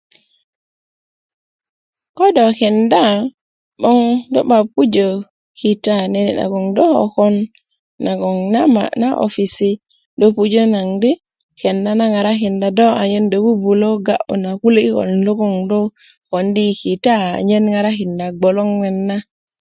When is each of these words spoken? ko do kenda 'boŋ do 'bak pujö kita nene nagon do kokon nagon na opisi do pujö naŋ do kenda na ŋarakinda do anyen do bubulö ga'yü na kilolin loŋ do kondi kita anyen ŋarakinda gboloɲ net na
ko 2.17 2.25
do 2.35 2.45
kenda 2.59 3.03
'boŋ 3.79 3.99
do 4.33 4.41
'bak 4.49 4.63
pujö 4.73 5.09
kita 5.59 5.95
nene 6.13 6.31
nagon 6.39 6.65
do 6.77 6.83
kokon 6.97 7.35
nagon 8.05 8.37
na 9.01 9.09
opisi 9.25 9.71
do 10.19 10.25
pujö 10.37 10.63
naŋ 10.73 10.87
do 11.01 11.11
kenda 11.61 11.91
na 11.99 12.05
ŋarakinda 12.13 12.67
do 12.77 12.85
anyen 13.01 13.25
do 13.31 13.37
bubulö 13.45 13.89
ga'yü 14.07 14.35
na 14.43 14.51
kilolin 14.61 15.21
loŋ 15.27 15.55
do 15.69 15.79
kondi 16.29 16.65
kita 16.81 17.15
anyen 17.39 17.65
ŋarakinda 17.75 18.25
gboloɲ 18.39 18.69
net 18.83 18.97
na 19.07 19.17